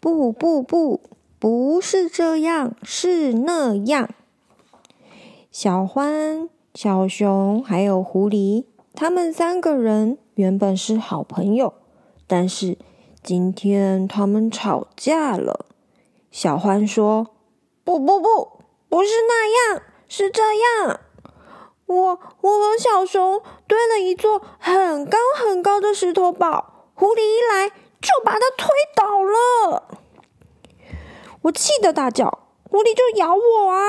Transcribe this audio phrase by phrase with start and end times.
[0.00, 1.00] 不不不，
[1.40, 4.08] 不是这样，是那样。
[5.50, 11.74] 小欢、小熊还有狐狸，他们三个人原本是好朋友，
[12.28, 12.78] 但是
[13.24, 15.66] 今天他们吵架了。
[16.30, 17.26] 小欢说
[17.82, 20.42] ：“不不不，不是那样，是这
[20.86, 21.00] 样。
[21.86, 29.88] 我我和小熊堆了一座很高很高的石头堡，狐狸一来。”就把他推倒了，
[31.42, 33.82] 我气得大叫：“狐狸就咬我啊！”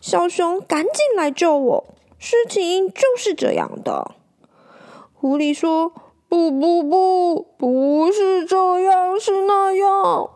[0.00, 1.84] 小熊赶紧来救我。
[2.18, 4.12] 事情就是这样的。
[5.14, 5.92] 狐狸说
[6.28, 10.30] ：“不不不，不是这样，是那样。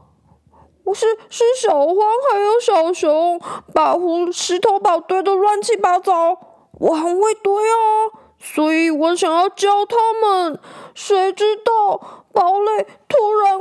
[0.85, 1.97] 我是是小欢
[2.33, 3.41] 还有小熊
[3.73, 6.37] 把湖石头堡堆得乱七八糟，
[6.81, 8.11] 我很会堆啊，
[8.41, 10.59] 所以我想要教他们。
[10.95, 12.87] 谁知道？”堡垒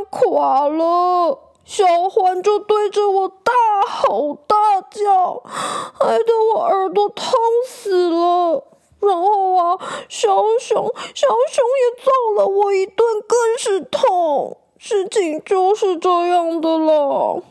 [0.06, 3.54] 垮了，小欢就对着我大
[3.88, 7.26] 吼大叫，害得我耳朵痛
[7.68, 8.64] 死了。
[9.00, 9.78] 然后啊，
[10.10, 10.28] 小
[10.60, 14.58] 熊小熊也揍了我一顿，更是痛。
[14.78, 17.42] 事情就是这样的了。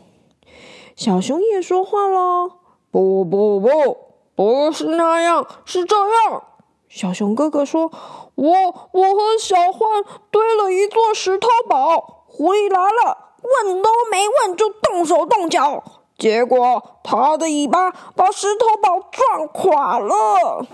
[0.95, 2.51] 小熊也说话了
[2.91, 3.97] ：“不不不，
[4.35, 6.43] 不是那样，是这样。”
[6.89, 7.91] 小熊哥哥说。
[8.35, 8.53] 我
[8.93, 15.83] 我和小欢堆了一座石头堡，狐狸来了，问都没问就动手动脚，
[16.17, 20.65] 结果他的尾巴把石头堡撞垮了。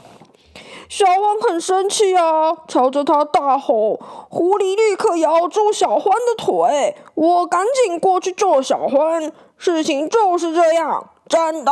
[0.88, 4.00] 小欢很生气啊，朝着他大吼。
[4.30, 9.32] 狐狸立刻咬住小欢的腿，我赶紧过去救小欢。
[9.58, 11.72] 事情就是这样，真的，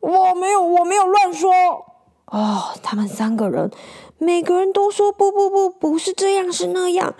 [0.00, 1.52] 我没有我没有乱说。
[2.26, 3.70] 哦，他们三个人。
[4.16, 7.14] 每个人都说不不不，不是这样，是那样。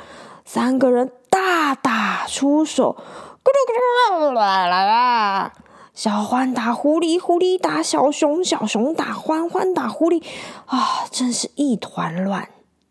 [0.52, 2.96] 三个人大打出手，
[3.44, 5.52] 咕噜咕噜啦啦啦！
[5.94, 10.20] 小欢打狐狸，狐狸打小熊，小熊打欢，欢打狐狸，
[10.66, 12.48] 啊，真是一团乱。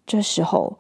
[0.07, 0.77] 这时候，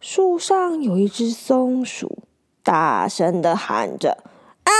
[0.00, 2.18] 树上有一只松鼠，
[2.62, 4.18] 大声的喊着
[4.62, 4.74] ：“安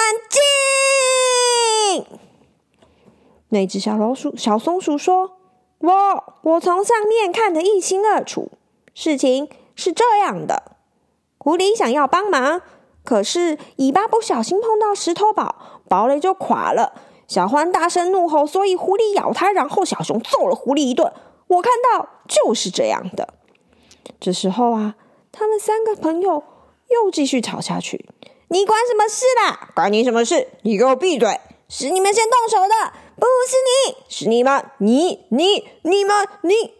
[2.06, 2.06] 静！”
[3.50, 5.38] 那只小老鼠，小松鼠说。
[5.80, 8.52] 我我从上面看得一清二楚，
[8.94, 10.71] 事情是这样的：
[11.42, 12.62] 狐狸想要帮忙，
[13.02, 16.92] 可是尾巴不小心碰到石头堡，堡垒就垮了。
[17.26, 21.12] 小欢大声怒吼，所以狐狸咬他，然后小熊揍了狐狸一顿。
[21.48, 23.34] 我看到就是这样的。
[24.20, 24.94] 这时候啊，
[25.32, 26.44] 他们三个朋友
[26.88, 28.08] 又继续吵下去。
[28.46, 29.70] 你管什么事啦？
[29.74, 30.46] 关你什么事？
[30.62, 31.40] 你给我闭嘴！
[31.68, 32.92] 是你们先动手的。
[33.16, 36.74] 不是你，是你们，你你你们你，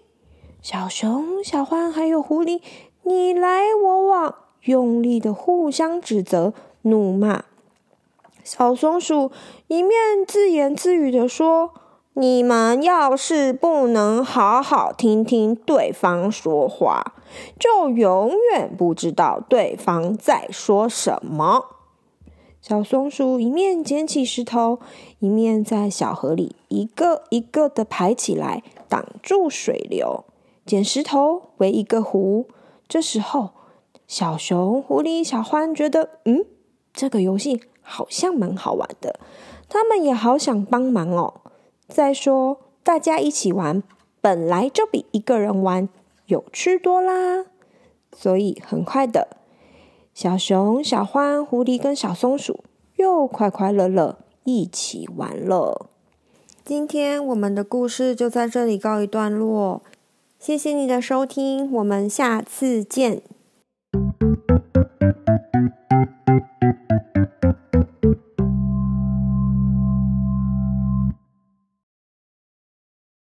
[0.62, 2.60] 小熊、小欢还有狐狸，
[3.02, 4.34] 你来我往，
[4.64, 6.52] 用力的互相指责、
[6.82, 7.44] 怒骂。
[8.44, 9.30] 小松鼠
[9.68, 11.72] 一面自言自语的说
[12.14, 17.14] ：“你们要是不能好好听听对方说话，
[17.58, 21.66] 就永远不知道对方在说什么。”
[22.60, 24.78] 小松鼠一面捡起石头，
[25.18, 30.24] 一面在小河里一个一个的排起来，挡住水流。
[30.64, 32.46] 捡石头围一个湖。
[32.86, 33.50] 这时候，
[34.06, 36.44] 小熊、狐狸、小欢觉得，嗯，
[36.92, 39.18] 这个游戏好像蛮好玩的，
[39.68, 41.40] 他们也好想帮忙哦。
[41.88, 43.82] 再说，大家一起玩，
[44.20, 45.88] 本来就比一个人玩
[46.26, 47.46] 有趣多啦。
[48.14, 49.28] 所以，很快的。
[50.12, 52.64] 小熊、小欢、狐狸跟小松鼠
[52.96, 55.88] 又快快乐乐一起玩了。
[56.62, 59.82] 今天我们的故事就在这里告一段落，
[60.38, 63.22] 谢谢你的收听，我们下次见。